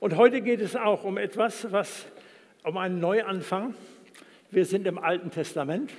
[0.00, 2.06] Und heute geht es auch um etwas, was
[2.62, 3.74] um einen Neuanfang.
[4.48, 5.92] Wir sind im Alten Testament.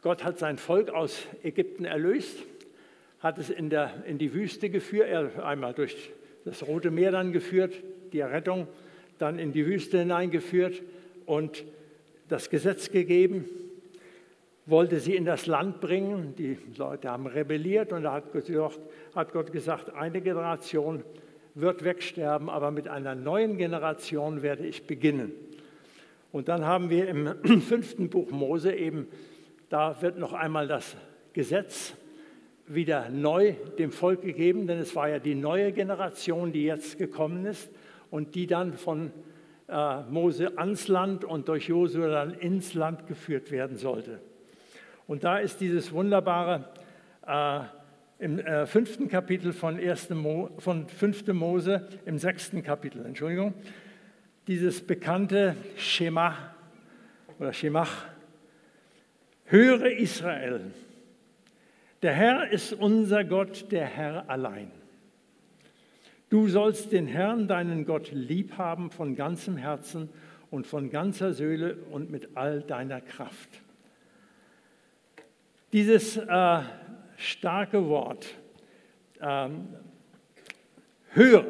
[0.00, 2.38] Gott hat sein Volk aus Ägypten erlöst,
[3.20, 6.10] hat es in, der, in die Wüste geführt, einmal durch
[6.44, 7.74] das Rote Meer dann geführt,
[8.12, 8.66] die Errettung,
[9.18, 10.82] dann in die Wüste hineingeführt
[11.24, 11.64] und
[12.28, 13.44] das Gesetz gegeben,
[14.66, 16.34] wollte sie in das Land bringen.
[16.36, 18.20] Die Leute haben rebelliert und da
[19.14, 21.04] hat Gott gesagt, eine Generation
[21.54, 25.32] wird wegsterben, aber mit einer neuen Generation werde ich beginnen.
[26.32, 29.06] Und dann haben wir im fünften Buch Mose eben,
[29.68, 30.96] da wird noch einmal das
[31.32, 31.94] Gesetz
[32.66, 37.44] wieder neu dem Volk gegeben, denn es war ja die neue Generation, die jetzt gekommen
[37.44, 37.70] ist
[38.10, 39.10] und die dann von
[39.68, 44.20] äh, Mose ans Land und durch Josua dann ins Land geführt werden sollte.
[45.06, 46.64] Und da ist dieses wunderbare
[47.26, 47.60] äh,
[48.22, 50.10] im äh, fünften Kapitel von, 1.
[50.10, 51.26] Mo, von 5.
[51.32, 53.52] Mose, im sechsten Kapitel, Entschuldigung,
[54.46, 56.36] dieses bekannte Schema
[57.40, 58.04] oder Schemach.
[59.46, 60.60] Höre Israel,
[62.02, 64.70] der Herr ist unser Gott, der Herr allein.
[66.30, 70.08] Du sollst den Herrn, deinen Gott, lieb haben von ganzem Herzen
[70.48, 73.48] und von ganzer Seele und mit all deiner Kraft.
[75.72, 76.60] Dieses äh,
[77.30, 78.34] starke Wort,
[79.20, 79.68] ähm,
[81.10, 81.46] höre,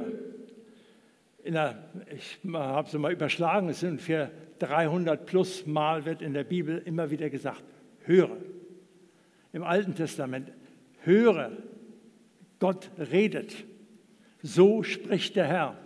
[1.44, 1.82] der,
[2.14, 6.78] ich habe es mal überschlagen, es sind für 300 plus Mal wird in der Bibel
[6.84, 7.64] immer wieder gesagt,
[8.04, 8.36] höre.
[9.52, 10.52] Im Alten Testament,
[11.02, 11.50] höre,
[12.58, 13.64] Gott redet.
[14.40, 15.81] So spricht der Herr.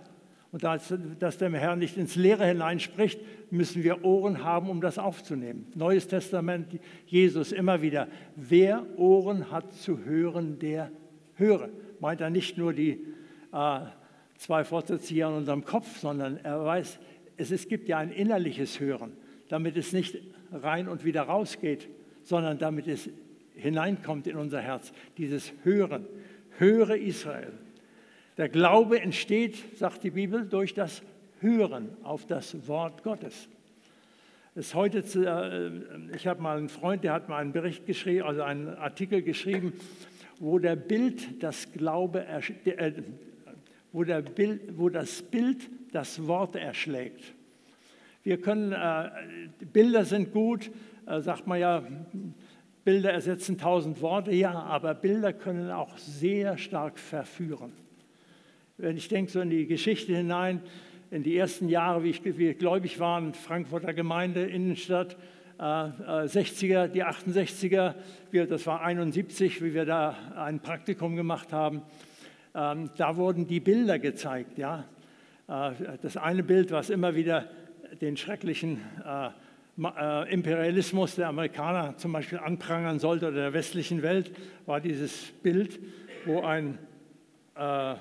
[0.56, 4.96] Und dass, dass der Herr nicht ins Leere hineinspricht, müssen wir Ohren haben, um das
[4.96, 5.66] aufzunehmen.
[5.74, 8.08] Neues Testament, Jesus immer wieder.
[8.36, 10.90] Wer Ohren hat zu hören, der
[11.34, 11.68] höre.
[12.00, 13.04] Meint er nicht nur die
[13.52, 13.80] äh,
[14.38, 17.00] zwei Fortsätze hier an unserem Kopf, sondern er weiß,
[17.36, 19.12] es, es gibt ja ein innerliches Hören,
[19.50, 20.16] damit es nicht
[20.50, 21.86] rein und wieder rausgeht,
[22.22, 23.10] sondern damit es
[23.56, 24.94] hineinkommt in unser Herz.
[25.18, 26.06] Dieses Hören.
[26.56, 27.52] Höre Israel.
[28.36, 31.02] Der Glaube entsteht, sagt die Bibel, durch das
[31.40, 33.48] Hören auf das Wort Gottes.
[34.54, 38.42] Es heute, äh, ich habe mal einen Freund, der hat mal einen Bericht geschrieben, also
[38.42, 39.72] einen Artikel geschrieben,
[40.38, 42.92] wo der Bild das Glaube, äh,
[43.92, 47.34] wo, der Bild, wo das Bild das Wort erschlägt.
[48.22, 49.10] Wir können, äh,
[49.72, 50.70] Bilder sind gut,
[51.06, 51.84] sagt man ja,
[52.84, 57.85] Bilder ersetzen tausend Worte, ja, aber Bilder können auch sehr stark verführen.
[58.78, 60.60] Wenn ich denke so in die Geschichte hinein,
[61.10, 65.16] in die ersten Jahre, wie ich wie gläubig war in Frankfurter Gemeinde, Innenstadt,
[65.58, 67.94] äh, 60er, äh, die 68er,
[68.30, 71.80] wir, das war 71, wie wir da ein Praktikum gemacht haben,
[72.54, 74.58] ähm, da wurden die Bilder gezeigt.
[74.58, 74.84] Ja?
[75.48, 75.72] Äh,
[76.02, 77.48] das eine Bild, was immer wieder
[78.02, 79.30] den schrecklichen äh,
[79.78, 84.32] äh, Imperialismus der Amerikaner zum Beispiel anprangern sollte oder der westlichen Welt,
[84.66, 85.80] war dieses Bild,
[86.26, 86.76] wo ein
[87.54, 87.94] äh,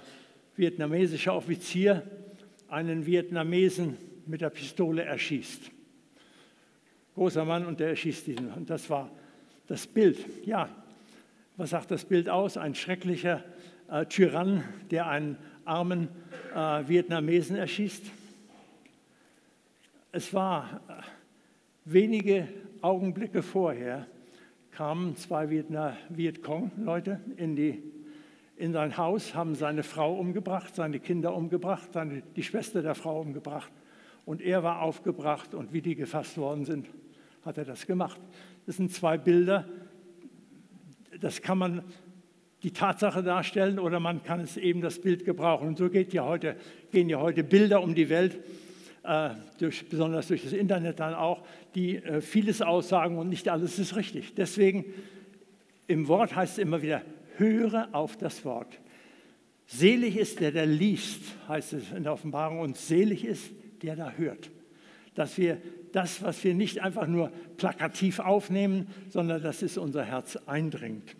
[0.55, 2.03] vietnamesischer Offizier
[2.67, 5.71] einen Vietnamesen mit der Pistole erschießt.
[7.15, 8.51] Großer Mann und der erschießt ihn.
[8.55, 9.09] Und das war
[9.67, 10.17] das Bild.
[10.45, 10.69] Ja,
[11.57, 12.57] was sagt das Bild aus?
[12.57, 13.43] Ein schrecklicher
[13.89, 16.09] äh, Tyrann, der einen armen
[16.53, 18.03] äh, Vietnamesen erschießt.
[20.11, 21.01] Es war äh,
[21.85, 22.47] wenige
[22.81, 24.07] Augenblicke vorher,
[24.71, 27.81] kamen zwei Vietcong-Leute in die
[28.57, 33.19] in sein Haus, haben seine Frau umgebracht, seine Kinder umgebracht, seine, die Schwester der Frau
[33.19, 33.71] umgebracht.
[34.25, 36.87] Und er war aufgebracht und wie die gefasst worden sind,
[37.43, 38.19] hat er das gemacht.
[38.65, 39.65] Das sind zwei Bilder,
[41.19, 41.83] das kann man
[42.63, 45.67] die Tatsache darstellen oder man kann es eben das Bild gebrauchen.
[45.67, 46.55] Und so geht ja heute,
[46.91, 48.39] gehen ja heute Bilder um die Welt,
[49.03, 49.29] äh,
[49.59, 51.45] durch, besonders durch das Internet dann auch,
[51.75, 54.33] die äh, vieles aussagen und nicht alles ist richtig.
[54.33, 54.85] Deswegen
[55.87, 57.03] im Wort heißt es immer wieder,
[57.37, 58.79] höre auf das Wort.
[59.67, 63.51] Selig ist der, der liest, heißt es in der Offenbarung, und selig ist
[63.81, 64.51] der, der hört.
[65.15, 65.57] Dass wir
[65.91, 71.15] das, was wir nicht einfach nur plakativ aufnehmen, sondern dass es unser Herz eindringt.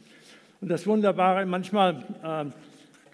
[0.62, 2.46] Und das Wunderbare, manchmal äh,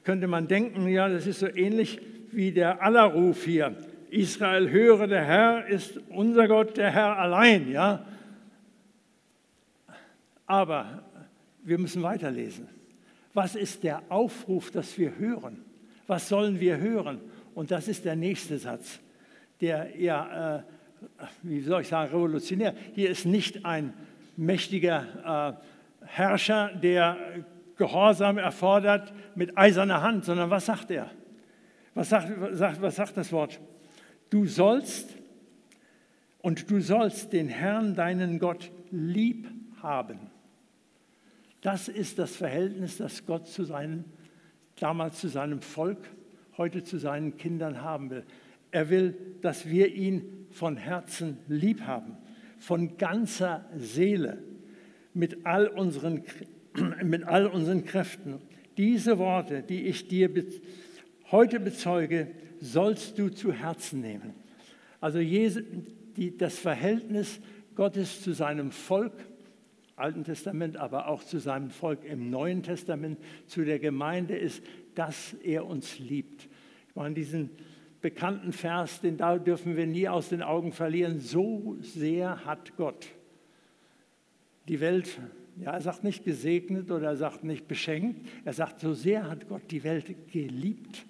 [0.03, 2.01] könnte man denken, ja, das ist so ähnlich
[2.31, 3.75] wie der Allerruf hier.
[4.09, 8.05] Israel höre, der Herr ist unser Gott, der Herr allein, ja.
[10.45, 11.03] Aber
[11.63, 12.67] wir müssen weiterlesen.
[13.33, 15.63] Was ist der Aufruf, dass wir hören?
[16.07, 17.21] Was sollen wir hören?
[17.55, 18.99] Und das ist der nächste Satz,
[19.61, 20.63] der ja, äh,
[21.43, 22.73] wie soll ich sagen, revolutionär.
[22.93, 23.93] Hier ist nicht ein
[24.37, 25.57] mächtiger
[26.01, 27.17] äh, Herrscher, der
[27.77, 31.09] Gehorsam erfordert mit eiserner Hand, sondern was sagt er?
[31.93, 33.59] Was sagt, was sagt das Wort?
[34.29, 35.15] Du sollst
[36.39, 39.47] und du sollst den Herrn, deinen Gott, lieb
[39.81, 40.31] haben.
[41.61, 44.05] Das ist das Verhältnis, das Gott zu seinen,
[44.79, 45.99] damals zu seinem Volk,
[46.57, 48.23] heute zu seinen Kindern haben will.
[48.71, 52.17] Er will, dass wir ihn von Herzen lieb haben,
[52.57, 54.39] von ganzer Seele,
[55.13, 56.23] mit all unseren,
[57.03, 58.39] mit all unseren Kräften.
[58.77, 60.29] Diese Worte, die ich dir
[61.31, 64.33] heute bezeuge, sollst du zu Herzen nehmen.
[64.99, 65.19] Also
[66.37, 67.39] das Verhältnis
[67.75, 69.13] Gottes zu seinem Volk,
[70.01, 74.63] Alten Testament, aber auch zu seinem Volk im Neuen Testament, zu der Gemeinde ist,
[74.95, 76.49] dass er uns liebt.
[76.89, 77.51] Ich meine, diesen
[78.01, 81.19] bekannten Vers, den da dürfen wir nie aus den Augen verlieren.
[81.19, 83.07] So sehr hat Gott
[84.67, 85.19] die Welt,
[85.57, 89.47] ja, er sagt nicht gesegnet oder er sagt nicht beschenkt, er sagt, so sehr hat
[89.47, 91.05] Gott die Welt geliebt,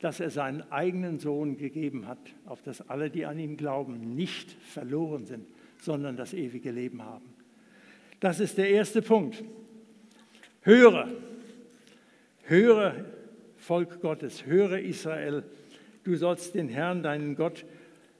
[0.00, 4.52] dass er seinen eigenen Sohn gegeben hat, auf dass alle, die an ihn glauben, nicht
[4.52, 5.46] verloren sind,
[5.80, 7.35] sondern das ewige Leben haben.
[8.20, 9.44] Das ist der erste Punkt.
[10.62, 11.08] Höre,
[12.44, 13.04] höre
[13.56, 15.44] Volk Gottes, höre Israel,
[16.04, 17.64] du sollst den Herrn, deinen Gott,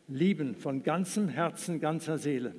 [0.09, 2.55] lieben von ganzem Herzen, ganzer Seele.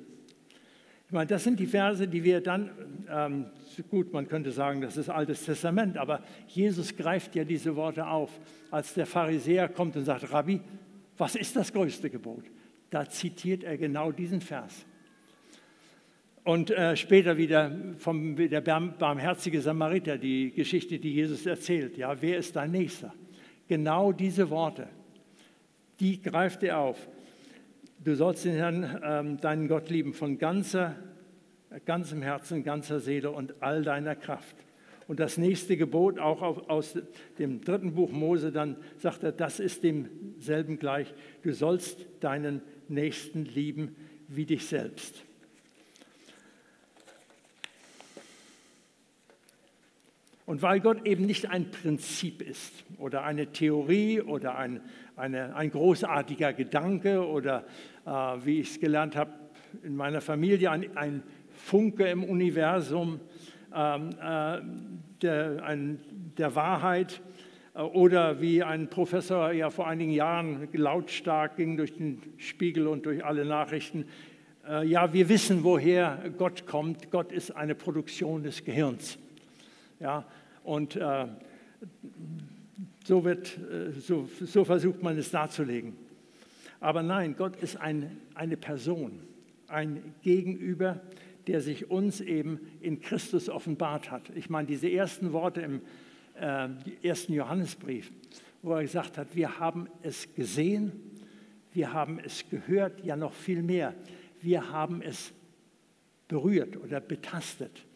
[1.06, 2.70] Ich meine, das sind die Verse, die wir dann,
[3.10, 3.46] ähm,
[3.90, 8.30] gut, man könnte sagen, das ist Altes Testament, aber Jesus greift ja diese Worte auf,
[8.70, 10.60] als der Pharisäer kommt und sagt, Rabbi,
[11.16, 12.44] was ist das größte Gebot?
[12.90, 14.84] Da zitiert er genau diesen Vers.
[16.44, 21.96] Und äh, später wieder vom der barmherzige Samariter, die Geschichte, die Jesus erzählt.
[21.96, 23.12] Ja, wer ist dein Nächster?
[23.66, 24.88] Genau diese Worte,
[26.00, 27.08] die greift er auf.
[28.02, 30.96] Du sollst den Herrn, ähm, deinen Gott lieben von ganzer,
[31.84, 34.56] ganzem Herzen, ganzer Seele und all deiner Kraft.
[35.08, 36.98] Und das nächste Gebot, auch auf, aus
[37.38, 41.12] dem dritten Buch Mose, dann sagt er, das ist demselben gleich.
[41.42, 43.96] Du sollst deinen Nächsten lieben
[44.28, 45.24] wie dich selbst.
[50.48, 54.80] Und weil Gott eben nicht ein Prinzip ist oder eine Theorie oder ein,
[55.14, 57.66] eine, ein großartiger Gedanke oder
[58.06, 59.30] äh, wie ich es gelernt habe
[59.82, 63.20] in meiner Familie, ein, ein Funke im Universum
[63.74, 64.60] ähm, äh,
[65.20, 66.00] der, ein,
[66.38, 67.20] der Wahrheit
[67.74, 73.04] äh, oder wie ein Professor ja vor einigen Jahren lautstark ging durch den Spiegel und
[73.04, 74.06] durch alle Nachrichten.
[74.66, 77.10] Äh, ja, wir wissen, woher Gott kommt.
[77.10, 79.18] Gott ist eine Produktion des Gehirns.
[80.00, 80.24] Ja,
[80.68, 81.26] und äh,
[83.04, 85.96] so, wird, äh, so, so, versucht man es darzulegen.
[86.78, 89.20] Aber nein, Gott ist ein, eine Person,
[89.66, 91.00] ein Gegenüber,
[91.46, 94.30] der sich uns eben in Christus offenbart hat.
[94.34, 95.80] Ich meine, diese ersten Worte im
[96.38, 96.68] äh,
[97.02, 98.12] ersten Johannesbrief,
[98.60, 100.92] wo er gesagt hat, wir haben es gesehen,
[101.72, 103.94] wir haben es gehört, ja noch viel mehr,
[104.42, 105.32] wir haben es
[106.28, 107.87] berührt oder betastet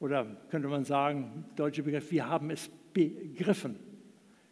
[0.00, 3.78] oder könnte man sagen, deutscher Begriff, wir haben es begriffen.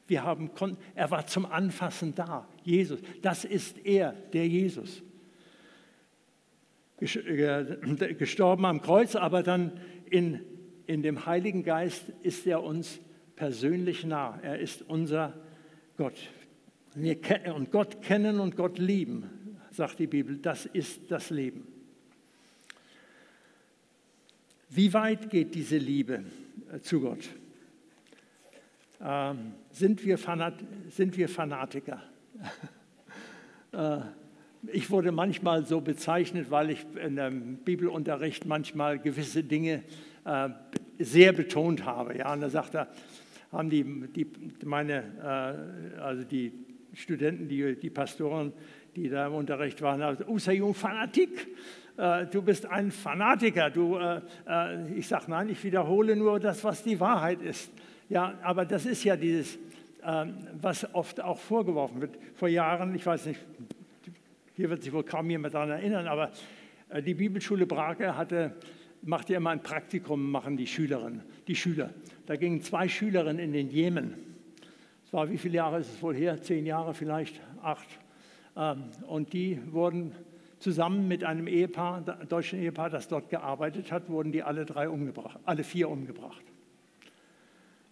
[0.06, 0.50] Wir haben,
[0.94, 3.00] er war zum Anfassen da, Jesus.
[3.20, 5.02] Das ist er, der Jesus.
[7.00, 9.72] Äh, gestorben am Kreuz, aber dann
[10.10, 10.40] in,
[10.86, 13.00] in dem Heiligen Geist ist er uns
[13.36, 14.38] persönlich nah.
[14.42, 15.34] Er ist unser
[15.96, 16.18] Gott.
[16.94, 21.77] Und Gott kennen und Gott lieben, sagt die Bibel, das ist das Leben.
[24.70, 26.24] Wie weit geht diese Liebe
[26.72, 27.26] äh, zu Gott?
[29.00, 30.54] Ähm, sind, wir Fanat
[30.90, 32.02] sind wir Fanatiker?
[33.72, 34.00] äh,
[34.66, 39.84] ich wurde manchmal so bezeichnet, weil ich in dem Bibelunterricht manchmal gewisse Dinge
[40.26, 40.50] äh,
[40.98, 42.18] sehr betont habe.
[42.18, 42.88] Ja, und da sagt er,
[43.50, 44.26] haben die, die
[44.66, 45.04] meine,
[45.96, 46.52] äh, also die
[46.92, 48.52] Studenten, die, die Pastoren,
[49.02, 51.48] die da im Unterricht waren, also, oh, jung Fanatik.
[51.98, 53.70] Äh, du bist ein Fanatiker.
[53.70, 57.72] Du, äh, äh, ich sage nein, ich wiederhole nur das, was die Wahrheit ist.
[58.08, 59.58] Ja, aber das ist ja dieses,
[60.04, 62.16] ähm, was oft auch vorgeworfen wird.
[62.36, 63.40] Vor Jahren, ich weiß nicht,
[64.54, 66.32] hier wird sich wohl kaum jemand daran erinnern, aber
[67.04, 68.56] die Bibelschule Brake hatte,
[69.02, 71.90] machte immer ein Praktikum, machen die Schülerinnen, die Schüler.
[72.26, 74.14] Da gingen zwei Schülerinnen in den Jemen.
[75.04, 76.40] Es war, wie viele Jahre ist es wohl her?
[76.42, 77.86] Zehn Jahre vielleicht, acht.
[78.58, 80.12] Ähm, und die wurden
[80.58, 85.38] Zusammen mit einem Ehepaar, deutschen Ehepaar, das dort gearbeitet hat, wurden die alle drei umgebracht,
[85.44, 86.42] alle vier umgebracht.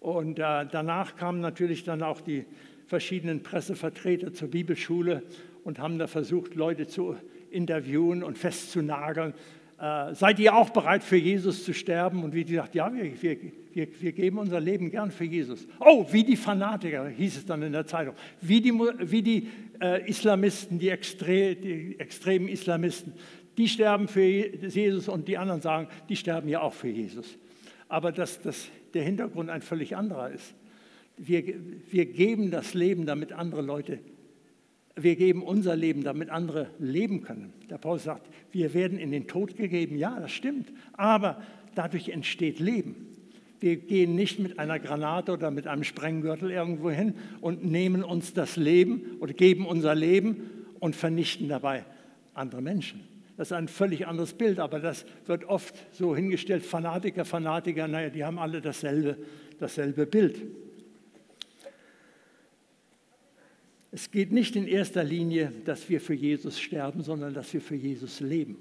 [0.01, 2.45] Und äh, danach kamen natürlich dann auch die
[2.89, 5.23] verschiedenen Pressevertreter zur Bibelschule
[5.63, 7.17] und haben da versucht, Leute zu
[7.51, 9.35] interviewen und festzunageln.
[9.79, 12.25] Äh, seid ihr auch bereit für Jesus zu sterben?
[12.25, 13.37] Und wie die sagt, ja, wir, wir,
[13.73, 15.67] wir, wir geben unser Leben gern für Jesus.
[15.81, 19.49] Oh, wie die Fanatiker, hieß es dann in der Zeitung, wie die, wie die
[19.81, 23.13] äh, Islamisten, die, extre, die extremen Islamisten,
[23.59, 27.39] die sterben für Jesus und die anderen sagen, die sterben ja auch für Jesus.
[27.89, 30.55] Aber dass, dass der Hintergrund ein völlig anderer ist.
[31.19, 31.43] Wir,
[31.91, 33.99] wir geben das Leben, damit andere Leute
[34.97, 37.53] wir geben unser Leben, damit andere leben können.
[37.69, 39.99] Der Paulus sagt, wir werden in den Tod gegeben.
[39.99, 40.73] Ja, das stimmt.
[40.95, 41.43] Aber
[41.75, 43.07] dadurch entsteht Leben.
[43.61, 48.33] Wir gehen nicht mit einer Granate oder mit einem Sprenggürtel irgendwo hin und nehmen uns
[48.33, 50.51] das Leben oder geben unser Leben
[50.81, 51.85] und vernichten dabei
[52.35, 53.01] andere Menschen.
[53.37, 58.09] Das ist ein völlig anderes Bild, aber das wird oft so hingestellt, Fanatiker, Fanatiker, naja,
[58.09, 59.19] die haben alle dasselbe,
[59.59, 60.41] dasselbe Bild.
[63.97, 67.77] Es geht nicht in erster Linie, dass wir für Jesus sterben, sondern dass wir für
[67.77, 68.59] Jesus leben.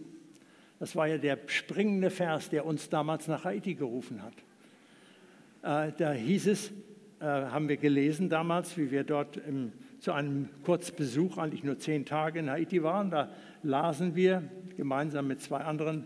[0.79, 5.89] Das war ja der springende Vers, der uns damals nach Haiti gerufen hat.
[5.89, 6.71] Äh, da hieß es,
[7.19, 12.05] äh, haben wir gelesen damals, wie wir dort im, zu einem Kurzbesuch, eigentlich nur zehn
[12.05, 13.29] Tage in Haiti waren, da
[13.61, 14.41] lasen wir
[14.77, 16.05] gemeinsam mit zwei anderen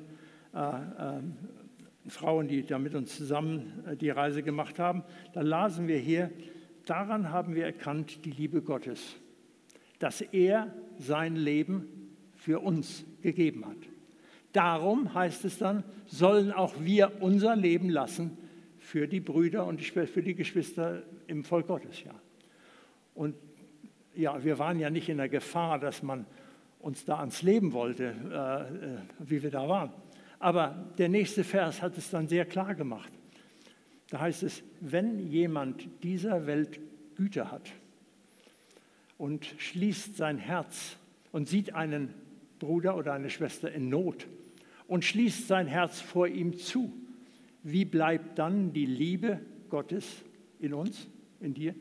[0.55, 1.21] äh, äh,
[2.07, 6.31] Frauen, die da mit uns zusammen äh, die Reise gemacht haben, da lasen wir hier,
[6.86, 9.17] daran haben wir erkannt die Liebe Gottes,
[10.00, 11.88] dass er sein Leben
[12.36, 13.77] für uns gegeben hat.
[14.53, 18.38] Darum heißt es dann, sollen auch wir unser Leben lassen
[18.79, 22.03] für die Brüder und für die Geschwister im Volk Gottes.
[22.03, 22.15] Ja.
[23.13, 23.36] Und
[24.15, 26.25] ja, wir waren ja nicht in der Gefahr, dass man
[26.79, 29.91] uns da ans Leben wollte, äh, äh wie wir da waren.
[30.39, 33.12] Aber der nächste Vers hat es dann sehr klar gemacht.
[34.09, 36.79] Da heißt es, wenn jemand dieser Welt
[37.15, 37.71] Güte hat
[39.17, 40.97] und schließt sein Herz
[41.31, 42.13] und sieht einen
[42.59, 44.27] Bruder oder eine Schwester in Not
[44.87, 46.91] und schließt sein Herz vor ihm zu,
[47.63, 49.39] wie bleibt dann die Liebe
[49.69, 50.23] Gottes
[50.59, 51.07] in uns,
[51.39, 51.75] in dir?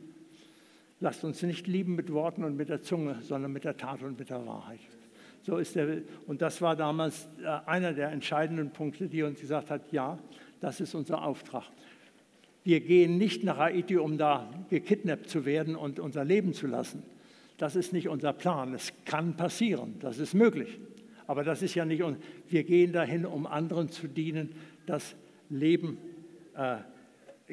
[1.00, 4.18] Lasst uns nicht lieben mit Worten und mit der Zunge, sondern mit der Tat und
[4.18, 4.80] mit der Wahrheit.
[5.42, 9.70] So ist der, und das war damals äh, einer der entscheidenden Punkte, die uns gesagt
[9.70, 10.18] hat, ja,
[10.60, 11.64] das ist unser Auftrag.
[12.64, 17.02] Wir gehen nicht nach Haiti, um da gekidnappt zu werden und unser Leben zu lassen.
[17.56, 18.74] Das ist nicht unser Plan.
[18.74, 20.78] Es kann passieren, das ist möglich.
[21.26, 22.02] Aber das ist ja nicht,
[22.48, 24.50] wir gehen dahin, um anderen zu dienen,
[24.86, 25.14] dass
[25.50, 25.98] Leben,
[26.54, 26.78] äh,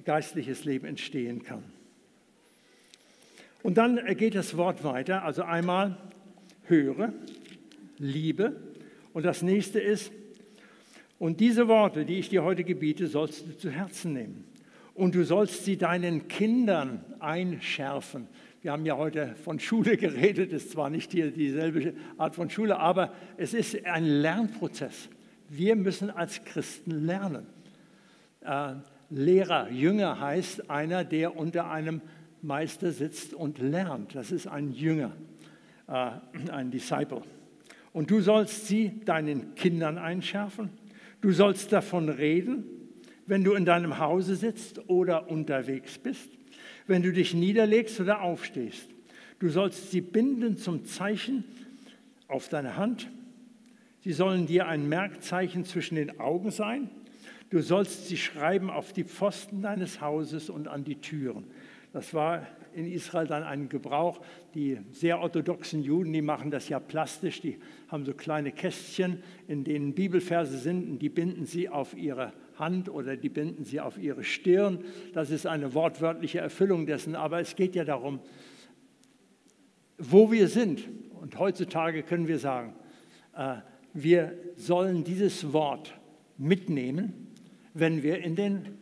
[0.01, 1.63] geistliches Leben entstehen kann.
[3.63, 5.23] Und dann geht das Wort weiter.
[5.23, 5.97] Also einmal
[6.65, 7.13] höre,
[7.97, 8.55] liebe.
[9.13, 10.11] Und das nächste ist,
[11.17, 14.54] und diese Worte, die ich dir heute gebiete, sollst du zu Herzen nehmen
[14.95, 18.27] und du sollst sie deinen Kindern einschärfen.
[18.61, 22.79] Wir haben ja heute von Schule geredet, ist zwar nicht hier dieselbe Art von Schule,
[22.79, 25.09] aber es ist ein Lernprozess.
[25.49, 27.45] Wir müssen als Christen lernen.
[28.41, 28.75] Äh,
[29.11, 32.01] Lehrer, Jünger heißt einer, der unter einem
[32.41, 34.15] Meister sitzt und lernt.
[34.15, 35.11] Das ist ein Jünger,
[35.87, 36.11] äh,
[36.51, 37.21] ein Disciple.
[37.91, 40.69] Und du sollst sie deinen Kindern einschärfen.
[41.21, 42.74] Du sollst davon reden
[43.25, 46.29] wenn du in deinem Hause sitzt oder unterwegs bist,
[46.87, 48.89] wenn du dich niederlegst oder aufstehst.
[49.39, 51.43] Du sollst sie binden zum Zeichen
[52.27, 53.09] auf deine Hand.
[54.01, 56.89] Sie sollen dir ein Merkzeichen zwischen den Augen sein.
[57.49, 61.45] Du sollst sie schreiben auf die Pfosten deines Hauses und an die Türen.
[61.91, 64.19] Das war in Israel dann ein Gebrauch.
[64.53, 67.41] Die sehr orthodoxen Juden, die machen das ja plastisch.
[67.41, 72.33] Die haben so kleine Kästchen, in denen Bibelverse sind und die binden sie auf ihre
[72.59, 74.79] Hand oder die binden sie auf ihre Stirn.
[75.13, 77.15] Das ist eine wortwörtliche Erfüllung dessen.
[77.15, 78.19] Aber es geht ja darum,
[79.97, 80.83] wo wir sind.
[81.21, 82.75] Und heutzutage können wir sagen,
[83.35, 83.55] äh,
[83.93, 85.93] wir sollen dieses Wort
[86.37, 87.31] mitnehmen,
[87.73, 88.77] wenn wir in den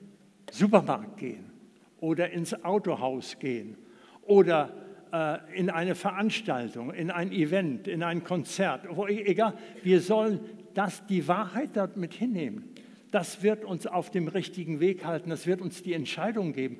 [0.51, 1.51] Supermarkt gehen
[1.99, 3.77] oder ins Autohaus gehen
[4.23, 4.73] oder
[5.11, 9.53] äh, in eine Veranstaltung, in ein Event, in ein Konzert, egal,
[9.83, 10.39] wir sollen
[10.73, 12.72] das, die Wahrheit dort mit hinnehmen
[13.13, 15.29] das wird uns auf dem richtigen Weg halten.
[15.29, 16.79] Das wird uns die Entscheidung geben,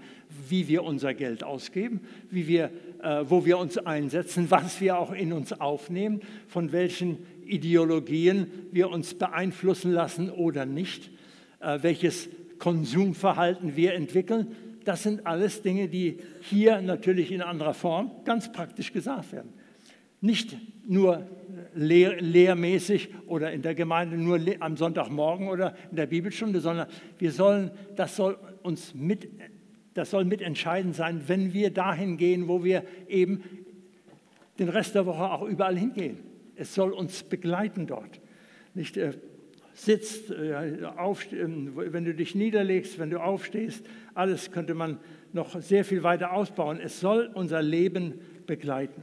[0.50, 2.72] wie wir unser Geld ausgeben, wie wir,
[3.04, 8.90] äh, wo wir uns einsetzen, was wir auch in uns aufnehmen, von welchen Ideologien wir
[8.90, 11.12] uns beeinflussen lassen oder nicht,
[11.60, 14.56] äh, welches Konsumverhalten wir entwickeln.
[14.86, 19.54] Das sind alles Dinge, die hier natürlich in anderer Form ganz praktisch gesagt werden.
[20.24, 20.56] Nicht
[20.88, 21.28] nur
[21.76, 26.88] lehr lehrmäßig oder in der Gemeinde nur am Sonntagmorgen oder in der Bibelstunde, sondern
[27.20, 29.28] wir sollen, das soll uns mit,
[29.96, 33.44] das soll mitentscheidend sein, wenn wir dahin gehen, wo wir eben
[34.60, 36.20] den Rest der Woche auch überall hingehen.
[36.56, 38.22] Es soll uns begleiten dort.
[38.74, 39.12] Nicht, äh,
[39.74, 45.00] sitzt, äh, wenn du dich niederlegst, wenn du aufstehst, alles könnte man
[45.34, 46.80] noch sehr viel weiter ausbauen.
[46.80, 49.02] Es soll unser Leben begleiten.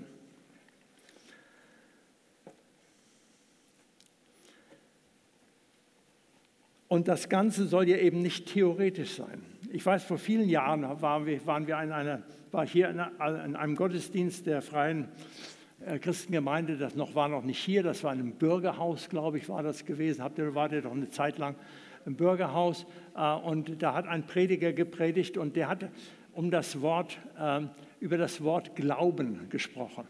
[6.91, 9.45] Und das Ganze soll ja eben nicht theoretisch sein.
[9.71, 13.77] Ich weiß, vor vielen Jahren waren wir, waren wir in einer, war hier in einem
[13.77, 15.07] Gottesdienst der Freien
[15.87, 19.49] äh, Christengemeinde, das noch, war noch nicht hier, das war in einem Bürgerhaus, glaube ich,
[19.49, 20.25] war das gewesen.
[20.25, 21.55] Habt ihr, wart ihr doch eine Zeit lang
[22.07, 25.89] im Bürgerhaus äh, und da hat ein Prediger gepredigt und der hat
[26.33, 27.71] um das Wort, ähm,
[28.01, 30.09] über das Wort Glauben gesprochen.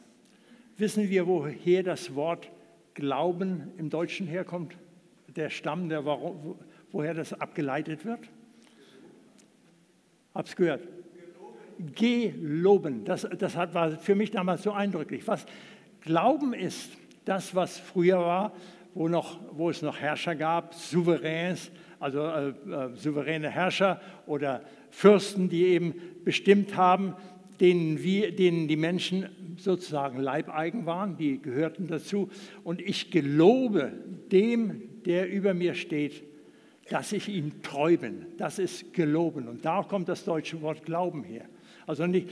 [0.79, 2.51] Wissen wir, woher das Wort
[2.95, 4.79] Glauben im Deutschen herkommt?
[5.37, 6.05] Der Stamm, der,
[6.93, 8.21] woher das abgeleitet wird?
[10.35, 10.87] Hab's gehört.
[11.95, 13.05] Geloben.
[13.05, 15.27] Das, das hat, war für mich damals so eindrücklich.
[15.27, 15.47] Was
[16.03, 16.91] Glauben ist,
[17.25, 18.53] das, was früher war,
[18.95, 25.49] wo, noch, wo es noch Herrscher gab, Souveräns, also äh, äh, souveräne Herrscher oder Fürsten,
[25.49, 25.95] die eben
[26.25, 27.15] bestimmt haben,
[27.61, 29.29] denen, wir, denen die Menschen
[29.59, 32.31] sozusagen leibeigen waren, die gehörten dazu.
[32.65, 33.93] Und ich gelobe
[34.33, 36.23] dem, der über mir steht,
[36.91, 38.27] dass ich ihm treu bin.
[38.37, 39.49] Das ist geloben.
[39.49, 41.47] Und da kommt das deutsche Wort Glauben her.
[41.87, 42.29] Also nicht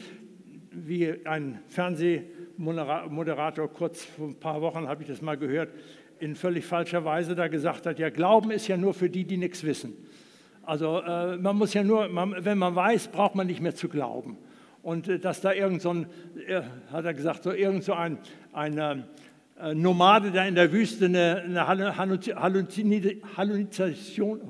[0.73, 5.71] wie ein Fernsehmoderator kurz vor ein paar Wochen, habe ich das mal gehört,
[6.19, 9.37] in völlig falscher Weise da gesagt hat, ja, Glauben ist ja nur für die, die
[9.37, 9.93] nichts wissen.
[10.65, 13.89] Also äh, man muss ja nur, man, wenn man weiß, braucht man nicht mehr zu
[13.89, 14.37] glauben.
[14.83, 16.07] Und äh, dass da irgend so ein,
[16.49, 18.19] äh, hat er gesagt, so irgend so ein,
[18.53, 19.03] ein ähm, äh,
[19.75, 24.41] Nomade da in der Wüste eine, eine Halluzination,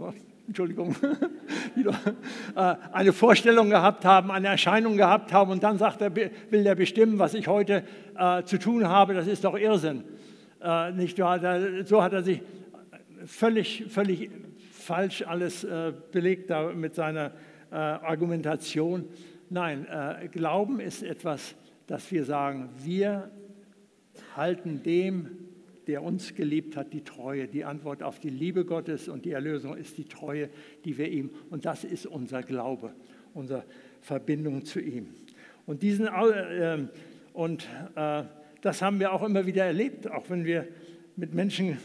[0.47, 0.95] Entschuldigung,
[2.57, 6.75] äh, eine Vorstellung gehabt haben, eine Erscheinung gehabt haben und dann sagt er, will er
[6.75, 7.85] bestimmen, was ich heute
[8.17, 10.05] äh, zu tun habe, das ist doch Irrsinn.
[10.63, 11.39] Äh, nicht wahr?
[11.85, 12.41] So hat er sich
[13.27, 14.31] völlig, völlig
[14.73, 17.33] falsch alles äh, belegt mit seiner
[17.71, 19.05] äh, Argumentation.
[19.51, 21.55] Nein, äh, Glauben ist etwas,
[21.87, 23.31] dass wir sagen, wir
[24.39, 25.29] halten dem,
[25.89, 27.49] der uns geliebt hat, die Treue.
[27.49, 30.49] Die Antwort auf die Liebe Gottes und die Erlösung ist die Treue,
[30.85, 32.93] die wir ihm, und das ist unser Glaube,
[33.35, 33.65] unsere
[34.01, 35.09] Verbindung zu ihm.
[35.67, 36.79] Und, diesen, äh,
[37.33, 38.23] und äh,
[38.63, 40.69] das haben wir auch immer wieder erlebt, auch wenn wir
[41.17, 41.79] mit Menschen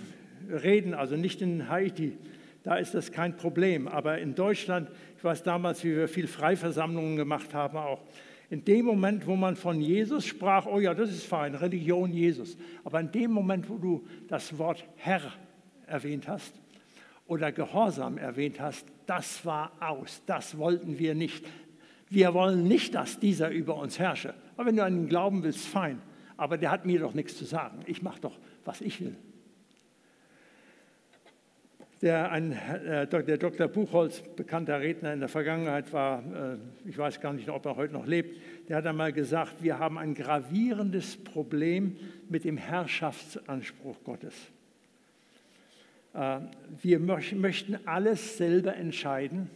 [0.49, 2.17] reden, also nicht in Haiti,
[2.63, 3.87] da ist das kein Problem.
[3.87, 8.01] Aber in Deutschland, ich weiß damals, wie wir viel Freiversammlungen gemacht haben, auch
[8.49, 12.57] in dem Moment, wo man von Jesus sprach, oh ja, das ist fein, Religion Jesus.
[12.83, 15.21] Aber in dem Moment, wo du das Wort Herr
[15.87, 16.53] erwähnt hast
[17.25, 21.45] oder Gehorsam erwähnt hast, das war aus, das wollten wir nicht.
[22.09, 24.35] Wir wollen nicht, dass dieser über uns herrsche.
[24.55, 26.01] Aber wenn du an ihn glauben willst, fein.
[26.37, 27.79] Aber der hat mir doch nichts zu sagen.
[27.85, 29.15] Ich mache doch, was ich will.
[32.03, 33.69] Der, ein, äh, der Dr.
[33.69, 36.57] Buchholz, bekannter Redner in der Vergangenheit war, äh,
[36.89, 39.97] ich weiß gar nicht, ob er heute noch lebt, der hat einmal gesagt, wir haben
[39.97, 41.95] ein gravierendes Problem
[42.27, 44.33] mit dem Herrschaftsanspruch Gottes.
[46.13, 46.39] Äh,
[46.81, 49.49] wir möchten alles selber entscheiden,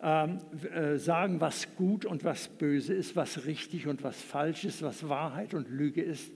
[0.00, 0.38] ähm,
[0.72, 5.08] äh, sagen, was gut und was böse ist, was richtig und was falsch ist, was
[5.08, 6.30] Wahrheit und Lüge ist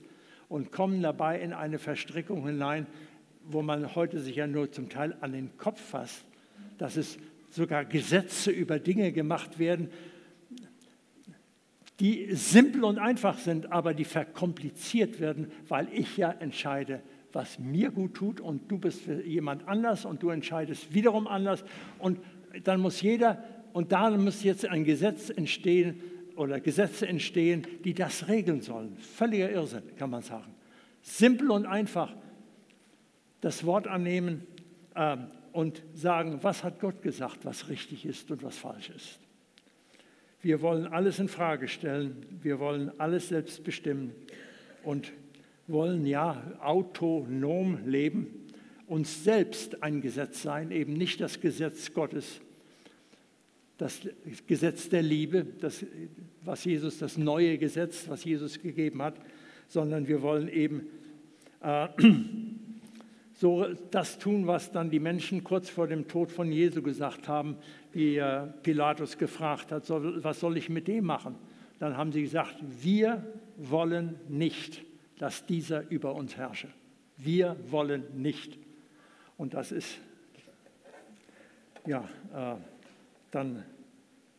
[0.49, 2.87] und kommen dabei in eine Verstrickung hinein,
[3.45, 6.25] wo man heute sich ja nur zum Teil an den Kopf fasst,
[6.77, 7.17] dass es
[7.49, 9.89] sogar Gesetze über Dinge gemacht werden,
[11.99, 17.01] die simpel und einfach sind, aber die verkompliziert werden, weil ich ja entscheide,
[17.31, 21.63] was mir gut tut und du bist für jemand anders und du entscheidest wiederum anders
[21.99, 22.19] und
[22.63, 26.01] dann muss jeder und da muss jetzt ein Gesetz entstehen
[26.35, 28.97] oder Gesetze entstehen, die das regeln sollen.
[28.97, 30.53] Völliger Irrsinn, kann man sagen.
[31.01, 32.15] Simpel und einfach
[33.43, 34.47] das Wort annehmen
[34.95, 35.17] äh,
[35.51, 39.19] und sagen, was hat Gott gesagt, was richtig ist und was falsch ist.
[40.41, 44.13] Wir wollen alles in Frage stellen, wir wollen alles selbst bestimmen
[44.83, 45.11] und
[45.67, 48.27] wollen ja autonom leben,
[48.87, 52.39] uns selbst ein Gesetz sein, eben nicht das Gesetz Gottes,
[53.77, 53.99] das
[54.47, 55.85] Gesetz der Liebe, das,
[56.45, 59.15] was Jesus, das neue Gesetz, was Jesus gegeben hat,
[59.67, 60.87] sondern wir wollen eben
[61.61, 61.89] äh,
[63.43, 67.57] so das tun, was dann die Menschen kurz vor dem Tod von Jesu gesagt haben,
[67.91, 68.23] wie
[68.63, 71.35] Pilatus gefragt hat, was soll ich mit dem machen?
[71.77, 73.21] Dann haben sie gesagt, wir
[73.57, 74.85] wollen nicht,
[75.17, 76.69] dass dieser über uns herrsche.
[77.17, 78.57] Wir wollen nicht.
[79.35, 79.99] Und das ist
[81.85, 82.55] ja äh,
[83.31, 83.65] dann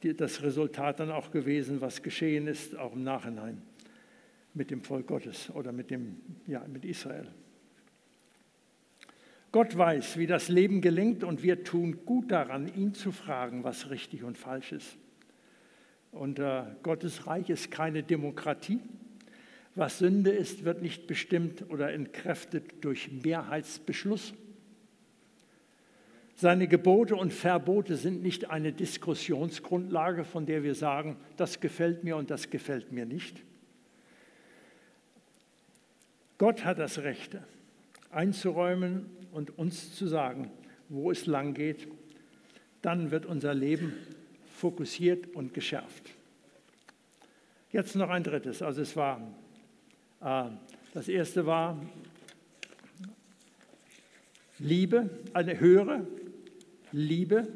[0.03, 3.61] die, das Resultat dann auch gewesen, was geschehen ist, auch im Nachhinein
[4.55, 7.29] mit dem Volk Gottes oder mit, dem, ja, mit Israel.
[9.55, 13.89] Gott weiß, wie das Leben gelingt und wir tun gut daran, ihn zu fragen, was
[13.89, 14.97] richtig und falsch ist.
[16.11, 18.81] Und äh, Gottes Reich ist keine Demokratie.
[19.77, 24.35] Was Sünde ist, wird nicht bestimmt oder entkräftet durch Mehrheitsbeschluss.
[26.35, 32.17] Seine Gebote und Verbote sind nicht eine Diskussionsgrundlage, von der wir sagen, das gefällt mir
[32.17, 33.41] und das gefällt mir nicht.
[36.39, 37.39] Gott hat das Recht
[38.11, 40.51] einzuräumen und uns zu sagen,
[40.89, 41.89] wo es lang geht.
[42.83, 43.93] Dann wird unser Leben
[44.55, 46.11] fokussiert und geschärft.
[47.73, 48.63] Jetzt noch ein drittes.
[48.63, 49.21] Also es war,
[50.23, 50.45] äh,
[50.93, 51.81] das erste war
[54.61, 56.07] Liebe, eine höhere
[56.93, 57.49] Liebe,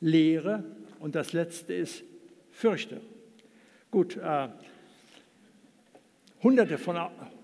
[0.00, 0.64] Lehre
[0.98, 2.04] und das letzte ist
[2.52, 3.00] Fürchte.
[3.90, 4.48] Gut, äh,
[6.42, 6.98] hunderte von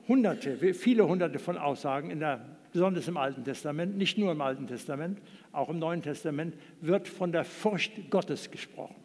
[0.07, 4.67] hunderte, viele hunderte von Aussagen, in der, besonders im Alten Testament, nicht nur im Alten
[4.67, 5.19] Testament,
[5.51, 8.97] auch im Neuen Testament, wird von der Furcht Gottes gesprochen.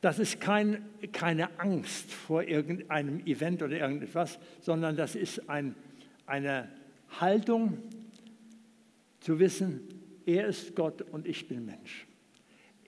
[0.00, 5.74] Das ist kein, keine Angst vor irgendeinem Event oder irgendetwas, sondern das ist ein,
[6.24, 6.70] eine
[7.20, 7.76] Haltung
[9.20, 9.82] zu wissen,
[10.24, 12.06] er ist Gott und ich bin Mensch.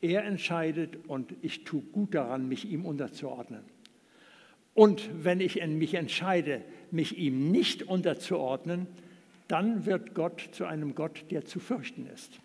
[0.00, 3.73] Er entscheidet und ich tue gut daran, mich ihm unterzuordnen.
[4.74, 8.86] Und wenn ich mich entscheide, mich ihm nicht unterzuordnen,
[9.48, 12.40] dann wird Gott zu einem Gott, der zu fürchten ist.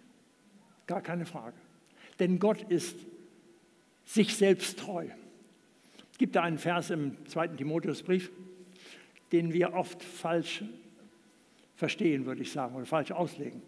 [0.85, 1.55] Gar keine Frage.
[2.19, 2.97] Denn Gott ist
[4.05, 5.05] sich selbst treu.
[6.11, 8.31] Es gibt da einen Vers im zweiten Timotheusbrief,
[9.31, 10.63] den wir oft falsch
[11.75, 13.61] verstehen, würde ich sagen, oder falsch auslegen.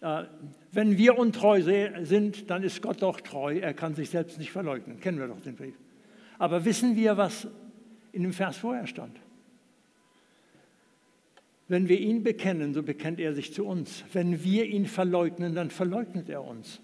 [0.00, 0.24] Äh,
[0.72, 3.58] wenn wir untreu sind, dann ist Gott doch treu.
[3.58, 5.00] Er kann sich selbst nicht verleugnen.
[5.00, 5.74] Kennen wir doch den Brief.
[6.38, 7.48] Aber wissen wir, was
[8.12, 9.18] in dem Vers vorher stand?
[11.66, 14.04] Wenn wir ihn bekennen, so bekennt er sich zu uns.
[14.12, 16.80] Wenn wir ihn verleugnen, dann verleugnet er uns.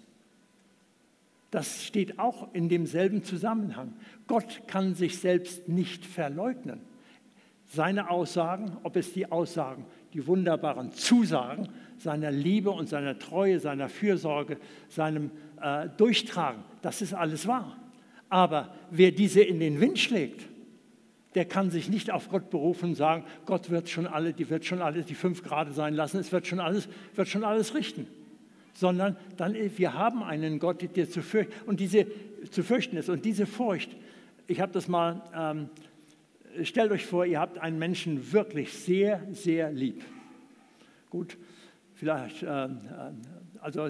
[1.49, 3.93] Das steht auch in demselben Zusammenhang.
[4.27, 6.81] Gott kann sich selbst nicht verleugnen.
[7.65, 13.89] Seine Aussagen, ob es die Aussagen, die wunderbaren Zusagen seiner Liebe und seiner Treue, seiner
[13.89, 17.77] Fürsorge, seinem äh, Durchtragen, das ist alles wahr.
[18.29, 20.47] Aber wer diese in den Wind schlägt,
[21.35, 24.65] der kann sich nicht auf Gott berufen und sagen, Gott wird schon alle, die wird
[24.65, 28.07] schon alle die fünf Grade sein lassen, es wird schon alles, wird schon alles richten.
[28.73, 32.07] Sondern dann, wir haben einen Gott, der zu fürchten, und diese,
[32.51, 33.09] zu fürchten ist.
[33.09, 33.95] Und diese Furcht,
[34.47, 35.69] ich habe das mal, ähm,
[36.63, 40.03] stellt euch vor, ihr habt einen Menschen wirklich sehr, sehr lieb.
[41.09, 41.37] Gut,
[41.93, 42.67] vielleicht, äh,
[43.61, 43.89] also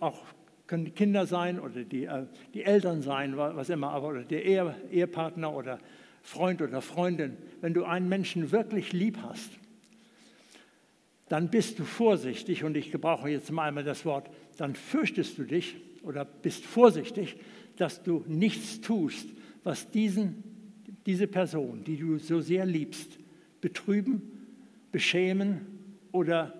[0.00, 0.24] auch
[0.72, 4.42] können die Kinder sein oder die, äh, die Eltern sein, was immer, aber oder der
[4.42, 5.78] Ehe, Ehepartner oder
[6.22, 7.36] Freund oder Freundin.
[7.60, 9.50] Wenn du einen Menschen wirklich lieb hast,
[11.28, 15.42] dann bist du vorsichtig, und ich gebrauche jetzt mal einmal das Wort, dann fürchtest du
[15.44, 17.36] dich oder bist vorsichtig,
[17.76, 19.28] dass du nichts tust,
[19.64, 20.42] was diesen,
[21.04, 23.18] diese Person, die du so sehr liebst,
[23.60, 24.22] betrüben,
[24.90, 25.66] beschämen
[26.12, 26.54] oder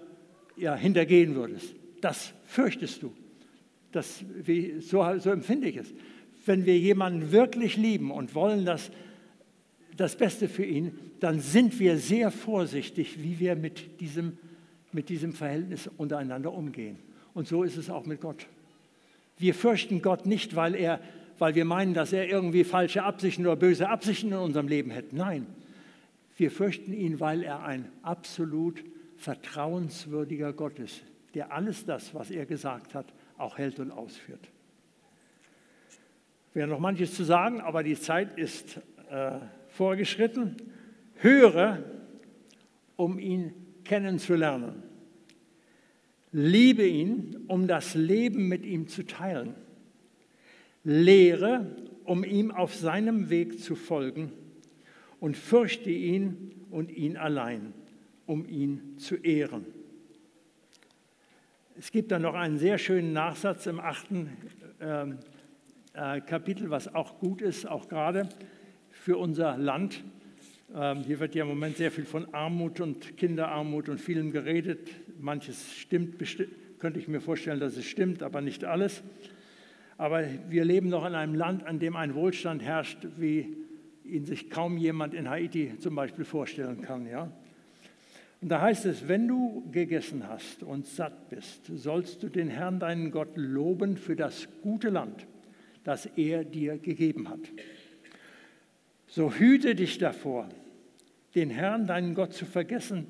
[0.59, 1.75] ja, hintergehen würdest.
[2.03, 3.15] Das fürchtest du.
[3.93, 5.93] Das, wie, so, so empfinde ich es.
[6.45, 8.91] Wenn wir jemanden wirklich lieben und wollen das,
[9.97, 14.39] das Beste für ihn, dann sind wir sehr vorsichtig, wie wir mit diesem,
[14.93, 16.99] mit diesem Verhältnis untereinander umgehen.
[17.35, 18.47] Und so ist es auch mit Gott.
[19.39, 21.01] Wir fürchten Gott nicht, weil, er,
[21.39, 25.15] weil wir meinen, dass er irgendwie falsche Absichten oder böse Absichten in unserem Leben hätte.
[25.15, 25.47] Nein,
[26.37, 28.83] wir fürchten ihn, weil er ein absolut
[29.17, 31.03] vertrauenswürdiger Gott ist,
[31.35, 33.07] der alles das, was er gesagt hat,
[33.43, 34.49] auch hält und ausführt.
[36.55, 40.57] Wäre noch manches zu sagen, aber die Zeit ist äh, vorgeschritten.
[41.17, 41.83] Höre,
[42.97, 43.53] um ihn
[43.85, 44.83] kennenzulernen.
[46.31, 49.55] Liebe ihn, um das Leben mit ihm zu teilen.
[50.85, 54.33] Lehre, um ihm auf seinem Weg zu folgen.
[55.21, 57.73] Und fürchte ihn und ihn allein,
[58.27, 59.67] um ihn zu ehren.
[61.79, 64.37] Es gibt dann noch einen sehr schönen Nachsatz im achten
[64.81, 65.19] ähm,
[65.95, 68.29] äh, Kapitel, was auch gut ist, auch gerade
[68.91, 70.05] für unser Land.
[70.75, 74.91] Ähm, hier wird ja im Moment sehr viel von Armut und Kinderarmut und vielem geredet.
[75.19, 76.17] Manches stimmt,
[76.79, 79.03] könnte ich mir vorstellen, dass es stimmt, aber nicht alles.
[79.97, 83.57] Aber wir leben noch in einem Land, an dem ein Wohlstand herrscht, wie
[84.05, 87.07] ihn sich kaum jemand in Haiti zum Beispiel vorstellen kann.
[87.07, 87.33] Ja?
[88.43, 92.81] Und da heißt es, wenn du gegessen hast und satt bist, sollst du den Herrn,
[92.81, 95.29] deinen Gott, loben für das gute Land,
[95.85, 97.39] das er dir gegeben hat.
[99.07, 100.49] So hüte dich davor,
[101.37, 103.07] den Herrn, deinen Gott, zu vergessen,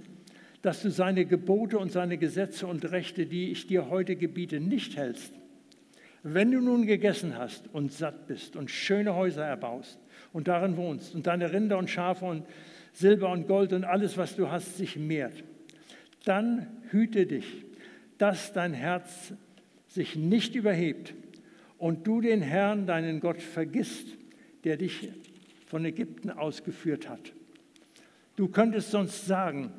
[0.61, 4.99] dass du seine Gebote und seine Gesetze und Rechte, die ich dir heute gebiete, nicht
[4.99, 5.33] hältst.
[6.23, 9.99] Wenn du nun gegessen hast und satt bist und schöne Häuser erbaust
[10.35, 12.45] und darin wohnst und deine Rinder und Schafe und
[12.93, 15.45] Silber und Gold und alles, was du hast, sich mehrt,
[16.25, 17.65] dann hüte dich,
[18.19, 19.35] dass dein Herz
[19.89, 21.15] sich nicht überhebt
[21.79, 24.07] und du den Herrn, deinen Gott, vergisst,
[24.65, 25.11] der dich
[25.67, 27.33] von Ägypten ausgeführt hat.
[28.37, 29.73] Du könntest sonst sagen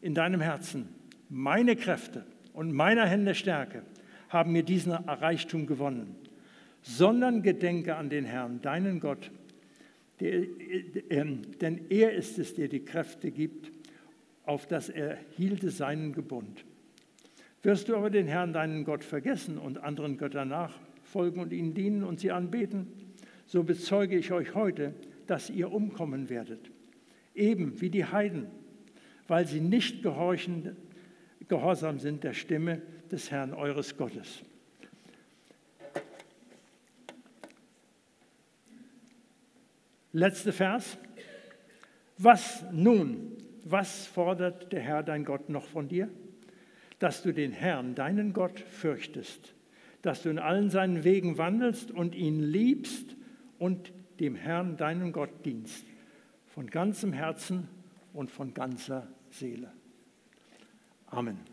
[0.00, 0.88] in deinem Herzen,
[1.28, 3.82] meine Kräfte und meiner Hände Stärke
[4.28, 6.16] haben mir diesen Reichtum gewonnen,
[6.80, 9.30] sondern gedenke an den Herrn, deinen Gott,
[10.22, 10.42] der,
[11.10, 13.72] äh, denn er ist es, der die Kräfte gibt,
[14.44, 16.64] auf dass er hielte seinen Gebund.
[17.62, 22.02] Wirst du aber den Herrn, deinen Gott, vergessen und anderen Göttern nachfolgen und ihnen dienen
[22.02, 22.88] und sie anbeten,
[23.46, 24.94] so bezeuge ich euch heute,
[25.26, 26.70] dass ihr umkommen werdet,
[27.34, 28.46] eben wie die Heiden,
[29.28, 30.76] weil sie nicht gehorchen,
[31.48, 34.42] gehorsam sind der Stimme des Herrn eures Gottes.
[40.12, 40.98] Letzter Vers.
[42.18, 43.32] Was nun?
[43.64, 46.08] Was fordert der Herr dein Gott noch von dir?
[46.98, 49.54] Dass du den Herrn, deinen Gott, fürchtest,
[50.02, 53.16] dass du in allen seinen Wegen wandelst und ihn liebst
[53.58, 55.84] und dem Herrn, deinen Gott, dienst,
[56.46, 57.68] von ganzem Herzen
[58.12, 59.72] und von ganzer Seele.
[61.06, 61.51] Amen.